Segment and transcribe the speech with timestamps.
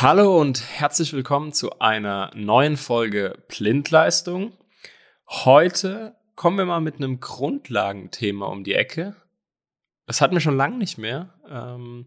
[0.00, 4.52] Hallo und herzlich willkommen zu einer neuen Folge Blindleistung.
[5.28, 9.14] Heute kommen wir mal mit einem Grundlagenthema um die Ecke.
[10.06, 11.34] Das hatten wir schon lange nicht mehr.
[11.48, 12.06] Ähm,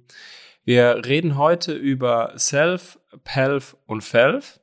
[0.64, 4.60] wir reden heute über Self, Pelf und Felf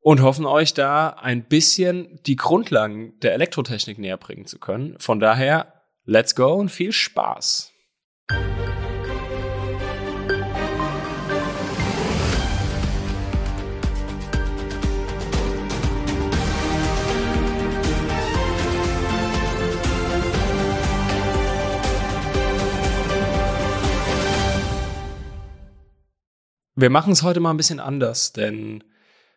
[0.00, 4.98] und hoffen euch da ein bisschen die Grundlagen der Elektrotechnik näher bringen zu können.
[4.98, 7.74] Von daher, let's go und viel Spaß.
[26.80, 28.84] Wir machen es heute mal ein bisschen anders, denn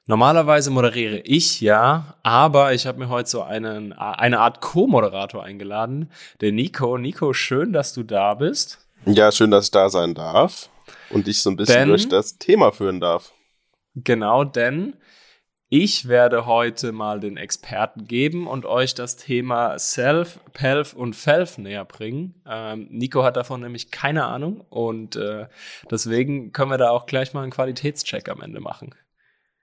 [0.05, 6.11] normalerweise moderiere ich ja, aber ich habe mir heute so einen, eine Art Co-Moderator eingeladen,
[6.39, 6.99] der Nico.
[6.99, 8.87] Nico, schön, dass du da bist.
[9.07, 10.69] Ja, schön, dass ich da sein darf
[11.09, 13.31] und dich so ein bisschen denn, durch das Thema führen darf.
[13.95, 14.93] Genau, denn
[15.73, 21.57] ich werde heute mal den Experten geben und euch das Thema Self, Pelf und Felf
[21.57, 22.35] näher bringen.
[22.45, 25.47] Ähm, Nico hat davon nämlich keine Ahnung und äh,
[25.89, 28.93] deswegen können wir da auch gleich mal einen Qualitätscheck am Ende machen.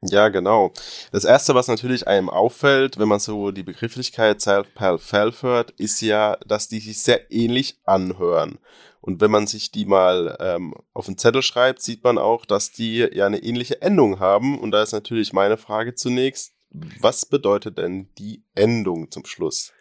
[0.00, 0.72] Ja, genau.
[1.10, 5.72] Das erste, was natürlich einem auffällt, wenn man so die Begrifflichkeit Self, Pelf, Felf hört,
[5.72, 8.58] ist ja, dass die sich sehr ähnlich anhören.
[9.00, 12.70] Und wenn man sich die mal ähm, auf den Zettel schreibt, sieht man auch, dass
[12.70, 14.58] die ja eine ähnliche Endung haben.
[14.58, 19.72] Und da ist natürlich meine Frage zunächst, was bedeutet denn die Endung zum Schluss?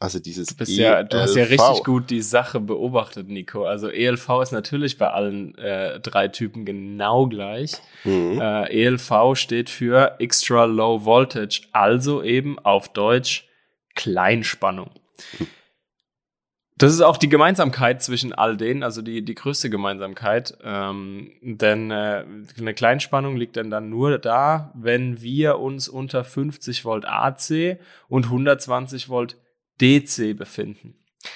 [0.00, 3.64] Also dieses du, bist ja, du hast ja e richtig gut die Sache beobachtet, Nico.
[3.64, 7.72] Also ELV ist natürlich bei allen äh, drei Typen genau gleich.
[8.04, 8.40] Mhm.
[8.40, 13.48] Äh, ELV steht für Extra Low Voltage, also eben auf Deutsch
[13.96, 14.90] Kleinspannung.
[15.40, 15.48] Mhm.
[16.76, 20.56] Das ist auch die Gemeinsamkeit zwischen all denen, also die, die größte Gemeinsamkeit.
[20.62, 22.24] Ähm, denn äh,
[22.56, 28.26] eine Kleinspannung liegt dann, dann nur da, wenn wir uns unter 50 Volt AC und
[28.26, 29.36] 120 Volt
[29.80, 30.94] DC befinden.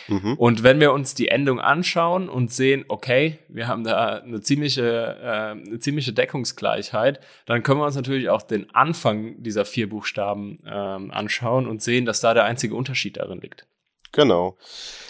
[0.08, 0.34] Mhm.
[0.34, 5.18] Und wenn wir uns die Endung anschauen und sehen, okay, wir haben da eine ziemliche,
[5.20, 10.58] äh, eine ziemliche Deckungsgleichheit, dann können wir uns natürlich auch den Anfang dieser vier Buchstaben
[10.64, 13.66] äh, anschauen und sehen, dass da der einzige Unterschied darin liegt.
[14.12, 14.56] Genau.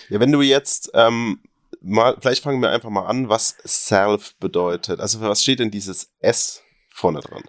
[0.08, 1.40] Ja, wenn du jetzt ähm,
[1.80, 5.00] mal, vielleicht fangen wir einfach mal an, was Self bedeutet.
[5.00, 7.42] Also für was steht denn dieses S vorne dran?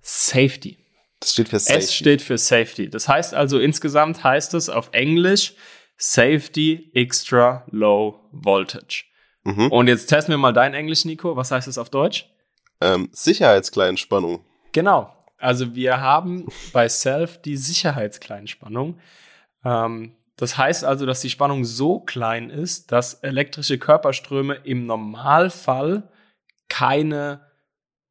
[0.00, 0.79] Safety.
[1.20, 1.84] Das steht für Safety.
[1.84, 2.90] S steht für Safety.
[2.90, 5.54] Das heißt also insgesamt heißt es auf Englisch
[5.96, 9.04] Safety Extra Low Voltage.
[9.44, 9.70] Mhm.
[9.70, 11.36] Und jetzt testen wir mal dein Englisch, Nico.
[11.36, 12.30] Was heißt es auf Deutsch?
[12.80, 14.44] Ähm, Sicherheitskleinspannung.
[14.72, 15.14] Genau.
[15.36, 18.98] Also wir haben bei Self die Sicherheitskleinspannung.
[19.64, 26.10] Ähm, das heißt also, dass die Spannung so klein ist, dass elektrische Körperströme im Normalfall
[26.68, 27.42] keine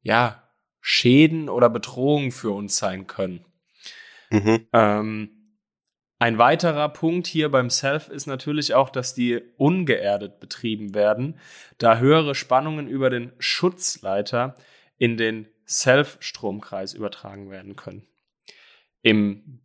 [0.02, 0.42] ja,
[0.80, 3.44] Schäden oder Bedrohungen für uns sein können.
[4.30, 4.66] Mhm.
[4.72, 5.30] Ähm,
[6.18, 11.38] ein weiterer Punkt hier beim Self ist natürlich auch, dass die ungeerdet betrieben werden,
[11.78, 14.54] da höhere Spannungen über den Schutzleiter
[14.98, 18.06] in den Self-Stromkreis übertragen werden können.
[19.00, 19.60] Im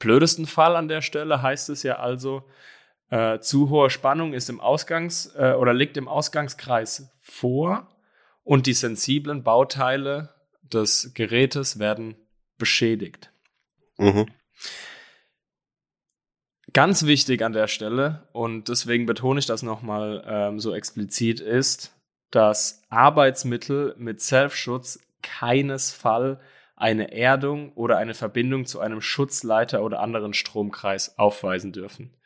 [0.00, 2.42] blödesten Fall an der Stelle heißt es ja also,
[3.10, 7.88] äh, zu hohe Spannung ist im Ausgangs- äh, oder liegt im Ausgangskreis vor
[8.42, 10.34] und die sensiblen Bauteile
[10.72, 12.16] des Gerätes werden
[12.58, 13.32] beschädigt.
[13.98, 14.26] Mhm.
[16.72, 21.96] Ganz wichtig an der Stelle, und deswegen betone ich das nochmal ähm, so explizit, ist,
[22.30, 26.38] dass Arbeitsmittel mit Self-Schutz keinesfalls
[26.80, 32.16] eine Erdung oder eine Verbindung zu einem Schutzleiter oder anderen Stromkreis aufweisen dürfen.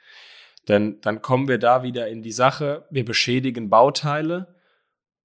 [0.69, 4.55] Denn dann kommen wir da wieder in die Sache, wir beschädigen Bauteile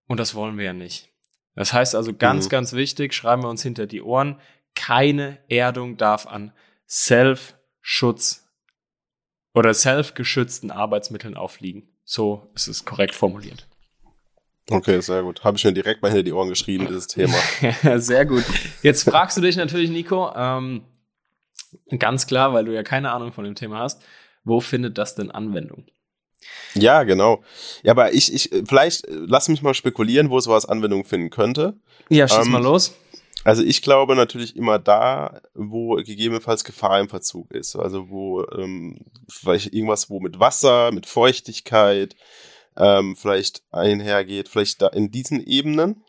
[0.07, 1.09] und das wollen wir ja nicht.
[1.55, 2.49] Das heißt also ganz, mhm.
[2.49, 4.39] ganz wichtig, schreiben wir uns hinter die Ohren,
[4.75, 6.53] keine Erdung darf an
[6.87, 8.47] Self-Schutz
[9.53, 11.89] oder self-geschützten Arbeitsmitteln aufliegen.
[12.05, 13.67] So ist es korrekt formuliert.
[14.71, 15.43] Okay, sehr gut.
[15.43, 17.35] Habe ich mir direkt mal hinter die Ohren geschrieben, dieses Thema.
[17.99, 18.43] sehr gut.
[18.83, 20.83] Jetzt fragst du dich natürlich, Nico, ähm,
[21.97, 24.03] ganz klar, weil du ja keine Ahnung von dem Thema hast,
[24.43, 25.85] wo findet das denn Anwendung?
[26.73, 27.43] Ja, genau.
[27.83, 31.75] Ja, aber ich, ich, vielleicht lass mich mal spekulieren, wo sowas Anwendung finden könnte.
[32.09, 32.93] Ja, schieß ähm, mal los.
[33.43, 37.75] Also ich glaube natürlich immer da, wo gegebenenfalls Gefahr im Verzug ist.
[37.75, 38.99] Also wo ähm,
[39.29, 42.15] vielleicht irgendwas, wo mit Wasser, mit Feuchtigkeit,
[42.77, 46.03] ähm, vielleicht einhergeht, vielleicht da in diesen Ebenen.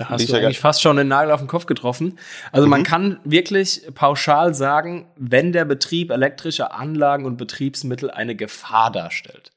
[0.00, 2.18] Da hast du eigentlich fast schon den Nagel auf den Kopf getroffen.
[2.52, 2.70] Also mhm.
[2.70, 9.52] man kann wirklich pauschal sagen, wenn der Betrieb elektrischer Anlagen und Betriebsmittel eine Gefahr darstellt.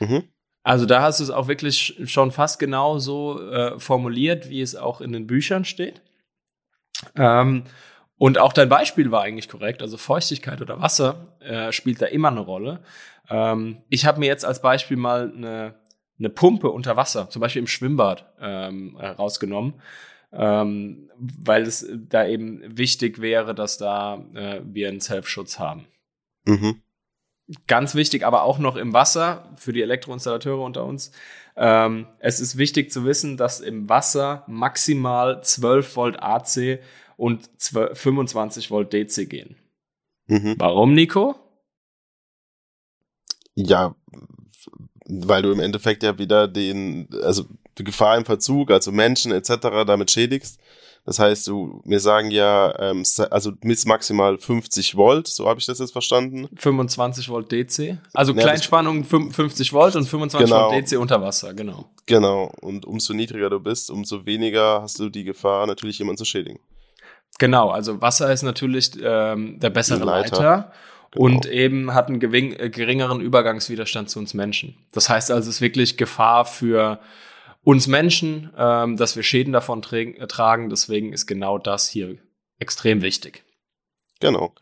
[0.00, 0.24] Mhm.
[0.62, 4.76] Also da hast du es auch wirklich schon fast genau so äh, formuliert, wie es
[4.76, 6.00] auch in den Büchern steht.
[7.14, 7.64] Ähm,
[8.16, 9.82] und auch dein Beispiel war eigentlich korrekt.
[9.82, 12.80] Also Feuchtigkeit oder Wasser äh, spielt da immer eine Rolle.
[13.28, 15.74] Ähm, ich habe mir jetzt als Beispiel mal eine,
[16.22, 19.74] eine Pumpe unter Wasser, zum Beispiel im Schwimmbad, ähm, äh, rausgenommen,
[20.32, 25.86] ähm, weil es da eben wichtig wäre, dass da äh, wir einen Self-Schutz haben.
[26.44, 26.80] Mhm.
[27.66, 31.10] Ganz wichtig, aber auch noch im Wasser für die Elektroinstallateure unter uns.
[31.56, 36.78] Ähm, es ist wichtig zu wissen, dass im Wasser maximal 12 Volt AC
[37.16, 39.56] und 25 Volt DC gehen.
[40.26, 40.54] Mhm.
[40.58, 41.34] Warum, Nico?
[43.54, 43.94] Ja,
[45.20, 47.44] weil du im Endeffekt ja wieder den, also
[47.78, 49.84] die Gefahr im Verzug, also Menschen etc.
[49.86, 50.58] damit schädigst.
[51.04, 55.66] Das heißt, du, wir sagen ja, ähm, also bis maximal 50 Volt, so habe ich
[55.66, 56.48] das jetzt verstanden.
[56.56, 57.98] 25 Volt DC.
[58.14, 60.70] Also ja, Kleinspannung 50 Volt und 25 genau.
[60.70, 61.86] Volt DC unter Wasser, genau.
[62.06, 62.52] Genau.
[62.60, 66.60] Und umso niedriger du bist, umso weniger hast du die Gefahr, natürlich jemanden zu schädigen.
[67.38, 70.36] Genau, also Wasser ist natürlich ähm, der bessere Leiter.
[70.36, 70.72] Leiter.
[71.12, 71.24] Genau.
[71.26, 74.76] Und eben hat einen äh, geringeren Übergangswiderstand zu uns Menschen.
[74.92, 77.00] Das heißt also, es ist wirklich Gefahr für
[77.62, 80.70] uns Menschen, ähm, dass wir Schäden davon äh, tragen.
[80.70, 82.16] Deswegen ist genau das hier
[82.58, 83.44] extrem wichtig.
[84.20, 84.54] Genau.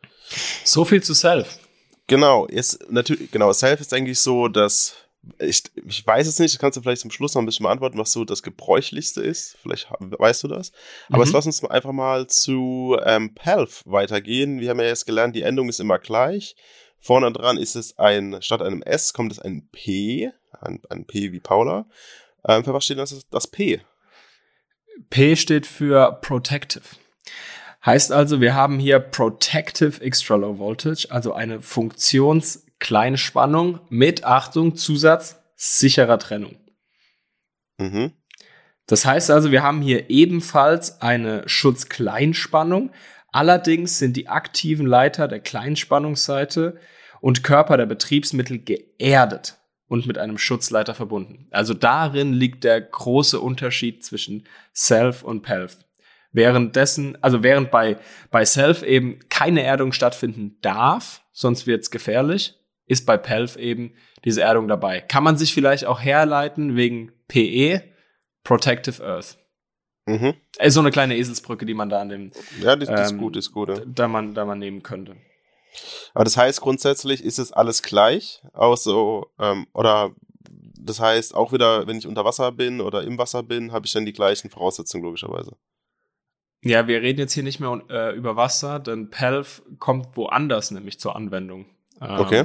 [0.65, 1.59] So viel zu Self.
[2.07, 4.97] Genau, jetzt natürlich, genau, Self ist eigentlich so, dass
[5.39, 8.13] ich, ich weiß es nicht, kannst du vielleicht zum Schluss noch ein bisschen beantworten, was
[8.13, 9.57] so das gebräuchlichste ist.
[9.61, 10.73] Vielleicht weißt du das.
[11.09, 11.25] Aber mhm.
[11.25, 14.61] jetzt lass uns einfach mal zu ähm, Pelf weitergehen.
[14.61, 16.57] Wir haben ja jetzt gelernt, die Endung ist immer gleich.
[16.99, 20.31] Vorne dran ist es ein, statt einem S kommt es ein P,
[20.61, 21.87] ein, ein P wie Paula.
[22.47, 23.81] Ähm, für was steht das, das P?
[25.09, 26.85] P steht für Protective.
[27.85, 31.61] Heißt also, wir haben hier Protective Extra Low Voltage, also eine
[32.81, 36.57] Funktionskleinspannung mit Achtung, Zusatz, sicherer Trennung.
[37.79, 38.13] Mhm.
[38.87, 42.91] Das heißt also, wir haben hier ebenfalls eine Schutzkleinspannung.
[43.31, 46.81] Allerdings sind die aktiven Leiter der Kleinspannungsseite
[47.21, 51.47] und Körper der Betriebsmittel geerdet und mit einem Schutzleiter verbunden.
[51.53, 55.79] Also darin liegt der große Unterschied zwischen Self und Pelf.
[56.33, 57.99] Währenddessen, also während bei,
[58.31, 62.60] bei Self eben keine Erdung stattfinden darf, sonst wird's gefährlich,
[62.91, 63.95] ist bei Pelf eben
[64.25, 65.01] diese Erdung dabei.
[65.01, 67.83] Kann man sich vielleicht auch herleiten wegen PE,
[68.43, 69.39] Protective Earth.
[70.07, 70.35] Mhm.
[70.59, 72.33] Ist so eine kleine Eselsbrücke, die man da an dem.
[72.61, 73.69] Ja, das, das ähm, ist gut, ist gut.
[73.69, 73.85] Ja.
[73.87, 75.17] Da, man, da man nehmen könnte.
[76.15, 80.11] Aber das heißt, grundsätzlich ist es alles gleich, auch so, ähm, oder
[80.81, 83.93] das heißt, auch wieder, wenn ich unter Wasser bin oder im Wasser bin, habe ich
[83.93, 85.57] dann die gleichen Voraussetzungen, logischerweise.
[86.63, 90.99] Ja, wir reden jetzt hier nicht mehr äh, über Wasser, denn PELF kommt woanders nämlich
[90.99, 91.67] zur Anwendung.
[92.01, 92.45] Ähm, okay.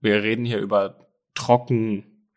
[0.00, 2.28] Wir reden hier über trocken,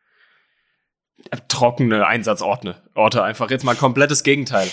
[1.29, 2.81] äh, trockene Einsatzorte.
[2.95, 4.69] Orte einfach jetzt mal komplettes Gegenteil.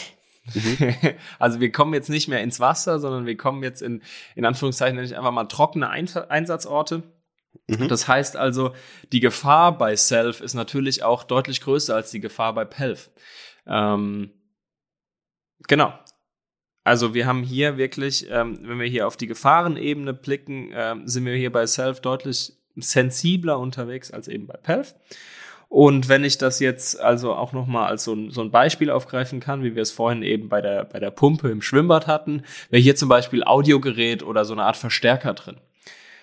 [0.55, 0.95] Mhm.
[1.39, 4.03] Also wir kommen jetzt nicht mehr ins Wasser, sondern wir kommen jetzt in,
[4.35, 7.03] in Anführungszeichen nenne ich einfach mal trockene Ein Einsatzorte.
[7.67, 7.89] Mhm.
[7.89, 8.75] Das heißt also,
[9.13, 13.11] die Gefahr bei Self ist natürlich auch deutlich größer als die Gefahr bei Pelf.
[13.67, 14.31] Ähm,
[15.67, 15.93] genau.
[16.85, 21.27] Also wir haben hier wirklich, ähm, wenn wir hier auf die Gefahrenebene blicken, ähm, sind
[21.27, 24.95] wir hier bei Self deutlich sensibler unterwegs als eben bei Pelf.
[25.69, 29.39] Und wenn ich das jetzt also auch nochmal als so ein, so ein Beispiel aufgreifen
[29.39, 32.83] kann, wie wir es vorhin eben bei der, bei der Pumpe im Schwimmbad hatten, wäre
[32.83, 35.57] hier zum Beispiel Audiogerät oder so eine Art Verstärker drin.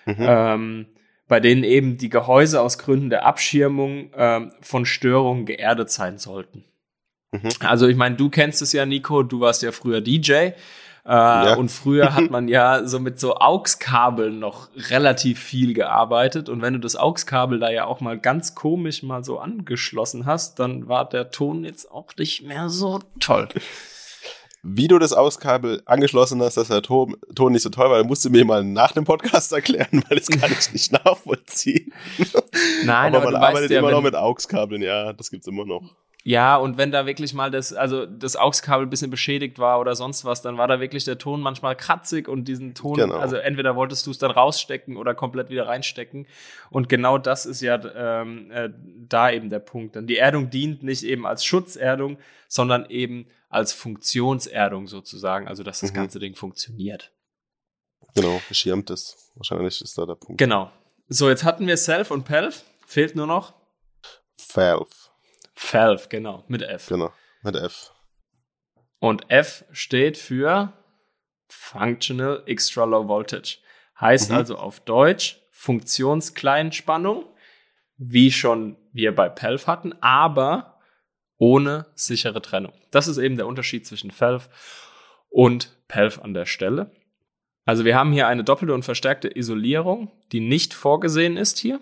[0.04, 0.16] Mhm.
[0.18, 0.86] Ähm,
[1.28, 6.64] bei denen eben die Gehäuse aus Gründen der Abschirmung ähm, von Störungen geerdet sein sollten.
[7.32, 7.50] Mhm.
[7.60, 10.50] Also ich meine, du kennst es ja, Nico, du warst ja früher DJ.
[11.06, 11.54] Äh, ja.
[11.54, 16.48] Und früher hat man ja so mit so AUX-Kabeln noch relativ viel gearbeitet.
[16.48, 20.58] Und wenn du das AUX-Kabel da ja auch mal ganz komisch mal so angeschlossen hast,
[20.58, 23.48] dann war der Ton jetzt auch nicht mehr so toll.
[24.64, 28.24] Wie du das AUX-Kabel angeschlossen hast, dass der Ton, Ton nicht so toll war, musst
[28.24, 31.92] du mir mal nach dem Podcast erklären, weil das kann ich nicht nachvollziehen.
[32.84, 35.82] Nein, aber, aber man arbeitet ja, immer noch mit AUX-Kabeln, ja, das gibt's immer noch.
[36.26, 39.94] Ja, und wenn da wirklich mal das, also das AUX-Kabel ein bisschen beschädigt war oder
[39.94, 43.14] sonst was, dann war da wirklich der Ton manchmal kratzig und diesen Ton, genau.
[43.14, 46.26] also entweder wolltest du es dann rausstecken oder komplett wieder reinstecken.
[46.68, 48.70] Und genau das ist ja ähm, äh,
[49.08, 49.94] da eben der Punkt.
[49.94, 52.18] Denn die Erdung dient nicht eben als Schutzerdung,
[52.48, 55.94] sondern eben als Funktionserdung sozusagen, also dass das mhm.
[55.94, 57.12] ganze Ding funktioniert.
[58.16, 59.30] Genau, beschirmt ist.
[59.36, 60.38] Wahrscheinlich ist da der Punkt.
[60.38, 60.72] Genau.
[61.08, 62.64] So, jetzt hatten wir Self und Pelf.
[62.84, 63.54] Fehlt nur noch?
[64.52, 64.90] Valve.
[65.56, 66.86] Valve, genau, mit F.
[66.86, 67.92] Genau, mit F.
[68.98, 70.72] Und F steht für
[71.48, 73.58] Functional Extra Low Voltage.
[74.00, 74.36] Heißt mhm.
[74.36, 77.24] also auf Deutsch Funktionskleinspannung
[77.98, 80.78] wie schon wir bei PELF hatten, aber
[81.38, 82.72] ohne sichere Trennung.
[82.90, 84.48] Das ist eben der Unterschied zwischen FELF
[85.28, 86.90] und PELF an der Stelle.
[87.64, 91.80] Also wir haben hier eine doppelte und verstärkte Isolierung, die nicht vorgesehen ist hier.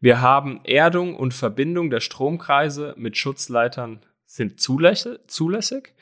[0.00, 5.94] Wir haben Erdung und Verbindung der Stromkreise mit Schutzleitern sind zulässig.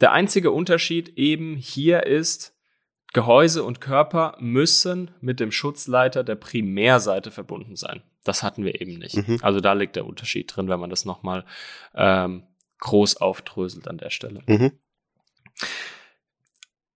[0.00, 2.56] Der einzige Unterschied eben hier ist,
[3.12, 8.02] Gehäuse und Körper müssen mit dem Schutzleiter der Primärseite verbunden sein.
[8.24, 9.16] Das hatten wir eben nicht.
[9.16, 9.38] Mhm.
[9.42, 11.44] Also da liegt der Unterschied drin, wenn man das nochmal
[11.94, 12.44] ähm,
[12.78, 14.42] groß aufdröselt an der Stelle.
[14.46, 14.72] Mhm.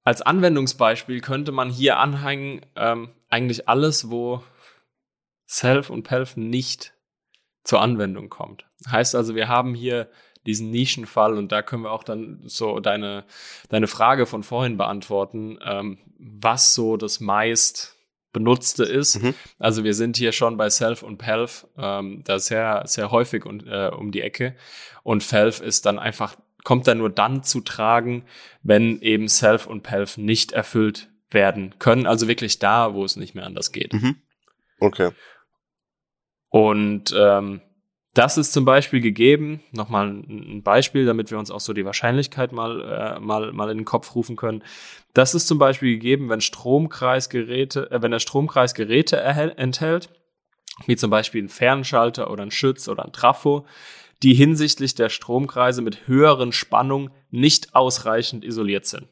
[0.05, 4.43] Als Anwendungsbeispiel könnte man hier anhängen, ähm, eigentlich alles, wo
[5.47, 6.95] Self und Pelf nicht
[7.65, 8.67] zur Anwendung kommt.
[8.89, 10.09] Heißt also, wir haben hier
[10.45, 13.25] diesen Nischenfall und da können wir auch dann so deine,
[13.69, 17.97] deine Frage von vorhin beantworten, ähm, was so das meist
[18.33, 19.23] benutzte ist.
[19.23, 19.35] Mhm.
[19.59, 23.67] Also wir sind hier schon bei Self und Pelf, ähm, da sehr, sehr häufig und,
[23.67, 24.55] äh, um die Ecke.
[25.03, 26.37] Und Felf ist dann einfach
[26.67, 28.25] kommt dann nur dann zu tragen,
[28.65, 32.07] wenn eben Self und Pelf nicht erfüllt werden können.
[32.07, 33.93] Also wirklich da, wo es nicht mehr anders geht.
[33.93, 34.17] Mhm.
[34.81, 35.13] Okay.
[36.51, 37.61] Und ähm,
[38.17, 42.51] das ist zum Beispiel gegeben, nochmal ein Beispiel, damit wir uns auch so die Wahrscheinlichkeit
[42.51, 42.81] mal,
[43.17, 44.65] äh, mal, mal in den Kopf rufen können.
[45.13, 50.09] Das ist zum Beispiel gegeben, wenn Stromkreisgeräte, äh, wenn der Stromkreis Geräte enthält,
[50.87, 53.67] wie zum Beispiel ein Fernschalter oder ein Schütz oder ein Trafo,
[54.23, 59.09] die hinsichtlich der Stromkreise mit höheren Spannungen nicht ausreichend isoliert sind.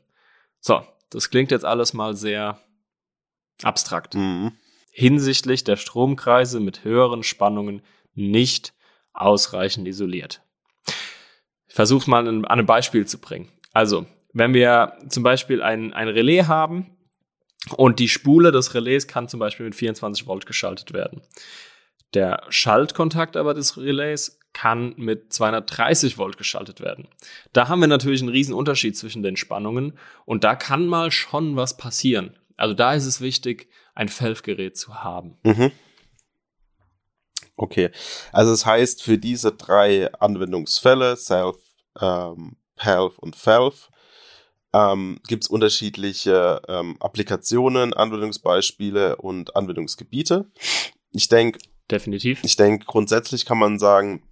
[0.60, 2.58] So, das klingt jetzt alles mal sehr
[3.62, 4.14] abstrakt.
[4.14, 4.52] Mhm.
[4.96, 7.82] Hinsichtlich der Stromkreise mit höheren Spannungen
[8.14, 8.74] nicht
[9.12, 10.40] ausreichend isoliert.
[11.66, 13.48] Ich versuche mal an einem Beispiel zu bringen.
[13.72, 16.96] Also, wenn wir zum Beispiel ein, ein Relais haben
[17.76, 21.22] und die Spule des Relais kann zum Beispiel mit 24 Volt geschaltet werden.
[22.14, 27.08] Der Schaltkontakt aber des Relais kann mit 230 Volt geschaltet werden.
[27.52, 31.56] Da haben wir natürlich einen riesen Unterschied zwischen den Spannungen und da kann mal schon
[31.56, 32.36] was passieren.
[32.56, 35.38] Also da ist es wichtig, ein Felf-Gerät zu haben.
[35.42, 35.72] Mhm.
[37.56, 37.90] Okay,
[38.32, 41.56] also das heißt, für diese drei Anwendungsfälle, Self,
[42.00, 43.90] ähm, Pelf und Felf,
[44.72, 50.50] ähm, gibt es unterschiedliche ähm, Applikationen, Anwendungsbeispiele und Anwendungsgebiete.
[51.12, 52.42] Ich denke, definitiv.
[52.42, 54.24] Ich denke, grundsätzlich kann man sagen,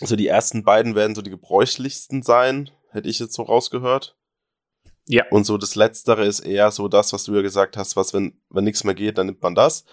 [0.00, 4.16] so die ersten beiden werden so die gebräuchlichsten sein, hätte ich jetzt so rausgehört.
[5.06, 5.24] Ja.
[5.30, 8.40] Und so das Letztere ist eher so das, was du ja gesagt hast, was, wenn,
[8.50, 9.84] wenn nichts mehr geht, dann nimmt man das.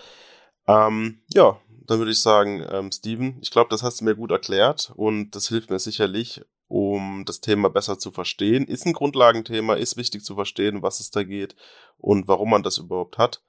[0.67, 4.31] Ähm, ja, dann würde ich sagen, ähm, Steven, ich glaube, das hast du mir gut
[4.31, 8.65] erklärt und das hilft mir sicherlich, um das Thema besser zu verstehen.
[8.65, 11.55] Ist ein Grundlagenthema, ist wichtig zu verstehen, was es da geht
[11.97, 13.41] und warum man das überhaupt hat.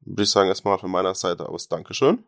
[0.00, 2.22] Würde ich sagen, erstmal von meiner Seite aus Dankeschön.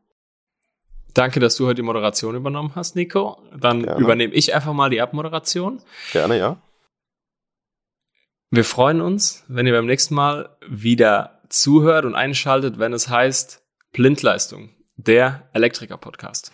[1.14, 3.38] Danke, dass du heute die Moderation übernommen hast, Nico.
[3.56, 4.00] Dann Gerne.
[4.00, 5.80] übernehme ich einfach mal die Abmoderation.
[6.12, 6.60] Gerne, ja.
[8.56, 13.62] Wir freuen uns, wenn ihr beim nächsten Mal wieder zuhört und einschaltet, wenn es heißt
[13.92, 16.52] Blindleistung, der Elektriker-Podcast.